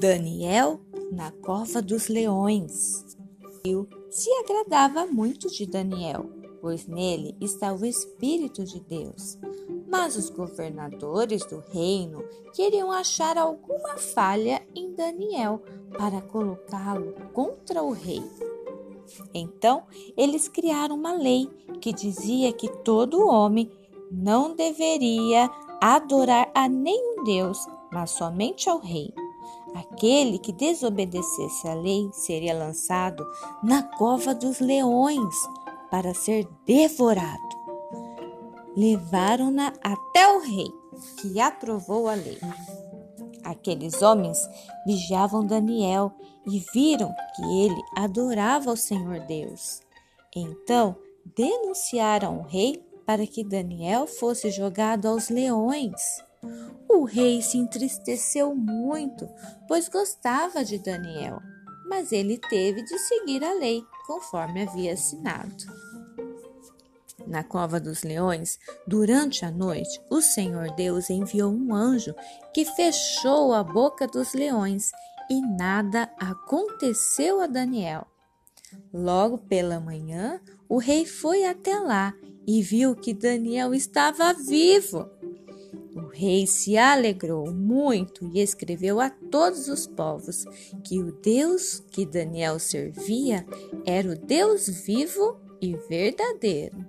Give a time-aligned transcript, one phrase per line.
[0.00, 0.80] Daniel
[1.12, 3.04] na cova dos leões.
[3.62, 6.24] Eu se agradava muito de Daniel,
[6.58, 9.36] pois nele está o Espírito de Deus.
[9.86, 12.24] Mas os governadores do reino
[12.54, 15.60] queriam achar alguma falha em Daniel
[15.98, 18.22] para colocá-lo contra o rei.
[19.34, 19.82] Então,
[20.16, 21.46] eles criaram uma lei
[21.78, 23.70] que dizia que todo homem
[24.10, 27.58] não deveria adorar a nenhum Deus,
[27.92, 29.12] mas somente ao rei.
[29.74, 33.24] Aquele que desobedecesse à lei seria lançado
[33.62, 35.34] na cova dos leões
[35.90, 37.60] para ser devorado.
[38.76, 40.70] Levaram-na até o rei,
[41.20, 42.38] que aprovou a lei.
[43.44, 44.38] Aqueles homens
[44.86, 46.12] vigiavam Daniel
[46.46, 49.80] e viram que ele adorava o Senhor Deus.
[50.34, 50.96] Então
[51.36, 56.00] denunciaram o rei para que Daniel fosse jogado aos leões.
[56.88, 59.28] O rei se entristeceu muito,
[59.68, 61.40] pois gostava de Daniel,
[61.86, 65.64] mas ele teve de seguir a lei conforme havia assinado.
[67.26, 72.14] Na cova dos leões, durante a noite, o Senhor Deus enviou um anjo
[72.52, 74.90] que fechou a boca dos leões
[75.30, 78.04] e nada aconteceu a Daniel.
[78.92, 82.12] Logo pela manhã, o rei foi até lá
[82.46, 85.08] e viu que Daniel estava vivo.
[85.94, 90.44] O rei se alegrou muito e escreveu a todos os povos
[90.84, 93.44] que o Deus que Daniel servia
[93.84, 96.86] era o Deus vivo e verdadeiro.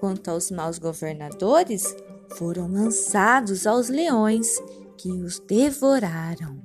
[0.00, 1.94] Quanto aos maus governadores,
[2.36, 4.60] foram lançados aos leões
[4.98, 6.60] que os devoraram.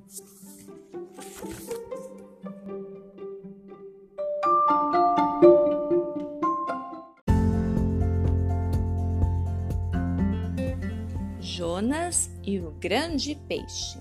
[11.81, 13.97] Jonas e o grande peixe.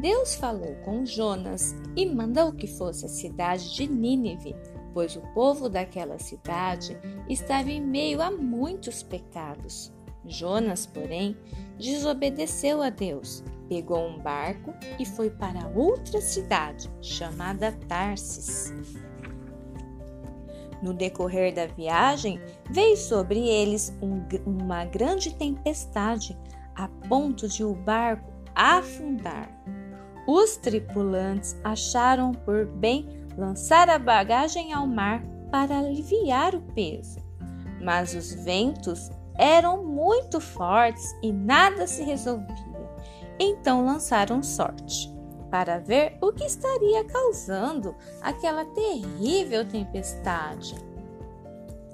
[0.00, 4.54] Deus falou com Jonas e mandou que fosse à cidade de Nínive,
[4.94, 6.96] pois o povo daquela cidade
[7.28, 9.92] estava em meio a muitos pecados.
[10.24, 11.36] Jonas, porém,
[11.76, 18.72] desobedeceu a Deus, pegou um barco e foi para outra cidade, chamada Tarsis.
[20.80, 26.38] No decorrer da viagem, veio sobre eles um, uma grande tempestade,
[26.74, 29.50] a ponto de o barco afundar.
[30.26, 37.18] Os tripulantes acharam por bem lançar a bagagem ao mar para aliviar o peso,
[37.82, 42.56] mas os ventos eram muito fortes e nada se resolvia.
[43.38, 45.10] Então lançaram sorte
[45.50, 50.74] para ver o que estaria causando aquela terrível tempestade.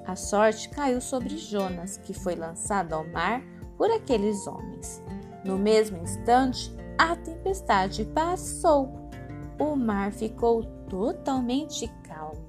[0.05, 3.43] A sorte caiu sobre Jonas, que foi lançado ao mar
[3.77, 5.03] por aqueles homens.
[5.45, 9.11] No mesmo instante, a tempestade passou.
[9.59, 12.47] O mar ficou totalmente calmo.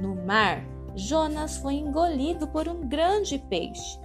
[0.00, 3.98] No mar, Jonas foi engolido por um grande peixe.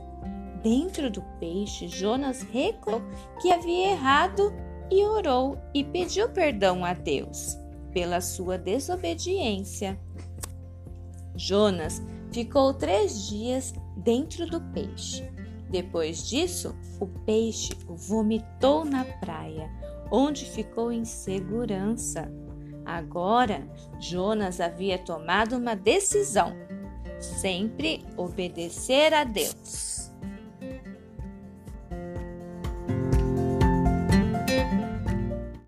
[0.62, 3.04] Dentro do peixe, Jonas reconheceu
[3.42, 4.54] que havia errado
[4.90, 7.58] e orou e pediu perdão a Deus
[7.92, 10.00] pela sua desobediência.
[11.36, 12.02] Jonas
[12.32, 15.24] ficou três dias dentro do peixe.
[15.74, 19.72] Depois disso, o peixe o vomitou na praia,
[20.12, 22.32] onde ficou em segurança.
[22.86, 23.68] Agora,
[24.00, 26.54] Jonas havia tomado uma decisão:
[27.20, 29.93] sempre obedecer a Deus.